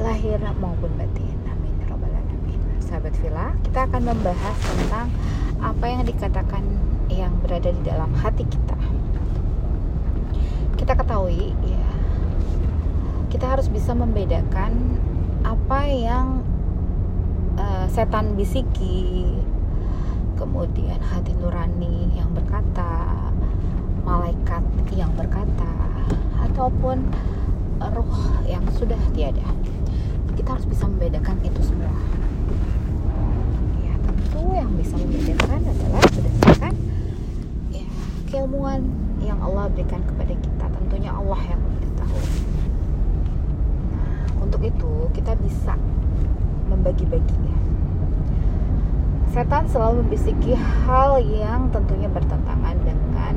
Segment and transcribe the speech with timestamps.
[0.00, 1.36] lahir maupun batin.
[1.44, 2.60] Amin ya robbal alamin.
[2.80, 5.06] Sahabat Villa, kita akan membahas tentang
[5.60, 6.64] apa yang dikatakan
[7.12, 8.78] yang berada di dalam hati kita.
[10.80, 11.88] Kita ketahui ya,
[13.28, 14.96] kita harus bisa membedakan
[15.44, 16.40] apa yang
[17.60, 19.36] uh, setan bisiki,
[20.40, 23.28] kemudian hati nurani yang berkata,
[24.00, 24.64] malaikat
[24.96, 25.68] yang berkata,
[26.48, 27.04] ataupun
[27.80, 28.16] roh
[28.48, 29.44] yang sudah tiada
[30.40, 31.92] kita harus bisa membedakan itu semua.
[33.84, 36.74] Ya tentu yang bisa membedakan adalah berdasarkan
[37.68, 37.84] ya
[38.32, 38.88] keilmuan
[39.20, 40.64] yang Allah berikan kepada kita.
[40.80, 42.24] Tentunya Allah yang mengetahui.
[43.92, 45.76] Nah untuk itu kita bisa
[46.72, 47.58] membagi-bagi ya
[49.30, 53.36] setan selalu membisiki hal yang tentunya bertentangan dengan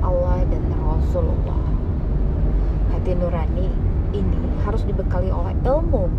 [0.00, 1.68] Allah dan Rasulullah.
[2.96, 6.10] Hati nurani ini harus dibekali oleh ilmu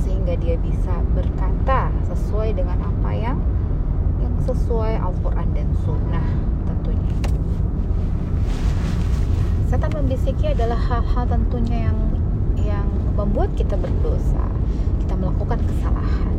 [0.00, 3.38] sehingga dia bisa berkata sesuai dengan apa yang
[4.20, 6.26] yang sesuai Al-Quran dan Sunnah
[6.68, 7.16] tentunya.
[9.68, 11.98] Setan membisiki adalah hal-hal tentunya yang
[12.60, 14.44] yang membuat kita berdosa.
[15.04, 16.36] Kita melakukan kesalahan.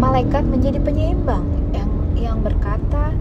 [0.00, 1.44] Malaikat menjadi penyeimbang
[1.76, 3.12] yang yang berkata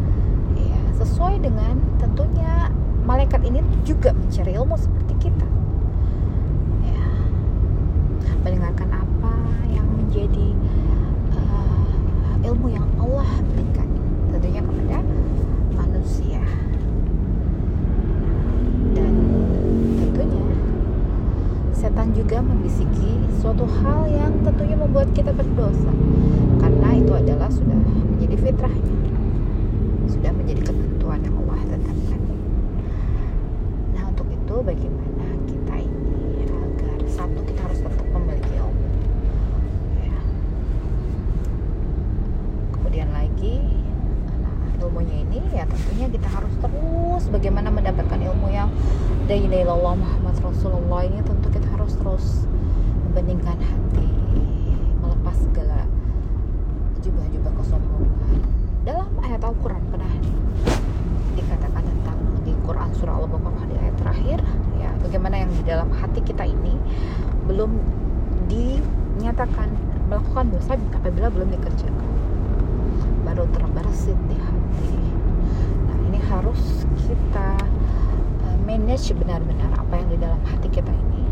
[0.56, 2.72] ya sesuai dengan tentunya
[3.04, 5.59] malaikat ini juga mencari ilmu seperti kita
[8.44, 8.90] mendengarkan
[10.10, 10.58] menjadi
[11.38, 13.86] uh, ilmu yang Allah berikan.
[14.34, 14.98] Tentunya kepada
[15.78, 16.42] manusia.
[18.98, 19.14] Dan
[20.02, 20.46] tentunya
[21.78, 25.94] setan juga membisiki suatu hal yang tentunya membuat kita berdosa.
[26.58, 27.78] Karena itu adalah sudah
[28.18, 28.98] menjadi fitrahnya
[30.10, 32.22] sudah menjadi ketentuan yang Allah tetapkan.
[33.94, 38.90] Nah untuk itu bagaimana kita ini agar satu kita harus tetap memiliki ilmu
[42.90, 43.62] kemudian lagi
[44.42, 48.72] nah, ilmunya ini ya tentunya kita harus terus bagaimana mendapatkan ilmu yang
[49.28, 52.48] dari Allah Muhammad Rasulullah ini tentu kita harus terus
[53.04, 54.08] membandingkan hati
[55.04, 55.84] melepas segala
[57.04, 58.40] jubah-jubah kesombongan
[58.88, 60.14] dalam ayat Al-Quran pernah
[61.36, 64.40] dikatakan tentang di Quran surah Al-Baqarah di ayat terakhir
[64.80, 66.80] ya bagaimana yang di dalam hati kita ini
[67.52, 67.76] belum
[68.48, 69.76] dinyatakan
[70.08, 72.08] melakukan dosa apabila belum dikerjakan.
[73.28, 75.19] Baru terbersit di hati
[76.30, 77.58] harus kita
[78.46, 81.26] uh, manage benar-benar apa yang di dalam hati kita ini.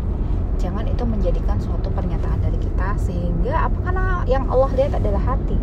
[0.58, 5.54] Jangan itu menjadikan suatu pernyataan dari kita sehingga apa karena yang Allah lihat adalah hati.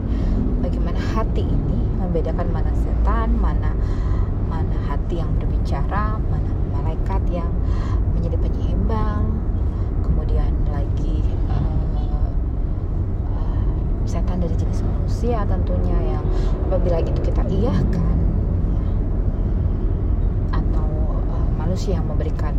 [0.63, 3.75] Bagaimana hati ini membedakan mana setan mana
[4.47, 7.51] mana hati yang berbicara mana malaikat yang
[8.15, 9.35] menjadi penyeimbang
[9.99, 11.25] kemudian lagi
[14.15, 16.25] setan dari jenis manusia tentunya yang
[16.69, 18.17] apabila itu kita iyahkan
[20.55, 20.87] atau
[21.35, 22.55] uh, manusia yang memberikan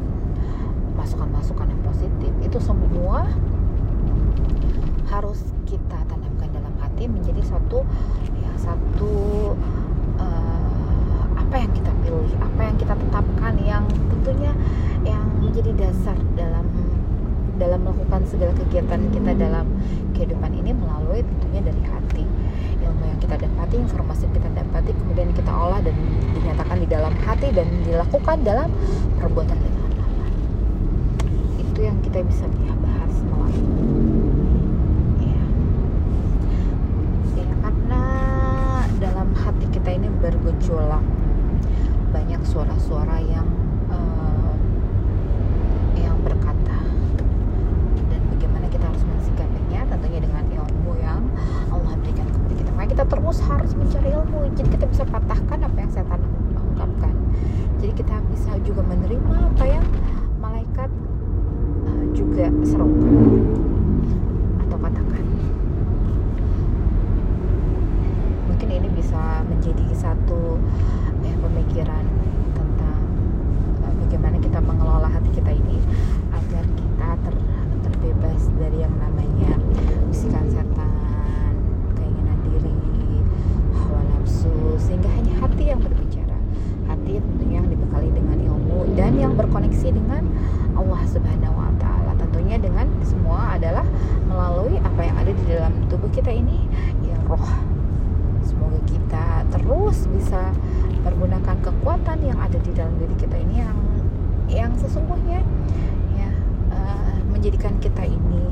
[0.92, 3.24] masukan-masukan yang positif itu semua
[5.08, 7.80] harus kita tanamkan dalam hati menjadi satu
[8.36, 9.16] ya satu
[10.20, 14.52] uh, apa yang kita pilih apa yang kita tetapkan yang tentunya
[15.08, 16.68] yang menjadi dasar dalam
[17.56, 19.64] dalam melakukan segala kegiatan kita dalam
[20.12, 22.24] kehidupan ini melalui tentunya dari hati.
[22.84, 25.96] Ilmu yang kita dapati informasi yang kita dapati kemudian kita olah dan
[26.36, 27.12] dinyatakan di dalam
[27.46, 28.68] hati dan dilakukan dalam
[29.22, 30.34] perbuatan dan amalan
[31.62, 32.42] itu yang kita bisa
[32.82, 33.54] bahas malam
[35.22, 35.44] ya.
[37.38, 38.02] karena
[38.98, 41.06] dalam hati kita ini bergejolak.
[42.10, 43.46] Banyak suara-suara yang
[53.06, 54.50] terus harus mencari ilmu.
[54.56, 56.20] Jadi kita bisa patahkan apa yang setan
[57.96, 59.86] kita bisa juga menerima apa yang
[60.36, 60.92] malaikat
[61.88, 63.40] uh, juga serukan.
[64.60, 65.24] Atau katakan
[68.52, 70.60] mungkin ini bisa menjadi satu
[71.24, 72.04] ya, pemikiran
[72.52, 73.00] tentang
[73.80, 75.80] uh, bagaimana kita mengelola hati kita ini
[76.36, 77.34] agar kita ter,
[77.80, 79.56] terbebas dari yang namanya
[95.86, 96.64] tubuh kita ini
[97.04, 97.44] ya roh.
[98.40, 100.48] Semoga kita terus bisa
[101.04, 103.76] menggunakan kekuatan yang ada di dalam diri kita ini yang
[104.48, 105.44] yang sesungguhnya
[106.16, 106.30] ya
[106.72, 108.48] uh, menjadikan kita ini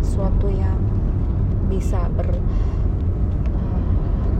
[0.00, 0.80] suatu yang
[1.68, 2.40] bisa ber uh,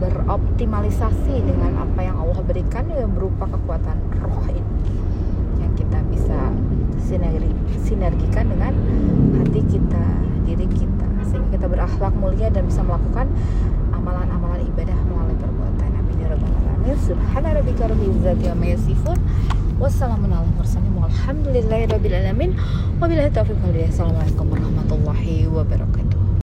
[0.00, 4.64] beroptimalisasi dengan apa yang Allah berikan ya berupa kekuatan roh ini.
[5.61, 6.38] Yang kita bisa
[6.96, 7.52] sinergi,
[7.84, 8.73] sinergikan dengan
[9.37, 10.05] hati kita,
[10.49, 11.02] diri kita
[11.32, 13.29] sehingga kita berakhlak mulia dan bisa melakukan
[13.93, 15.90] amalan-amalan ibadah melalui perbuatan.
[15.93, 16.96] Amin ya rabbal alamin.
[17.05, 17.76] Subhana rabbil
[18.08, 19.19] izzati amma yasifun.
[19.76, 22.50] Wassalamu ala mursalin walhamdulillahi rabbil alamin.
[22.96, 23.76] Wabillahi taufiq wal.
[23.84, 26.11] Assalamualaikum warahmatullahi wabarakatuh.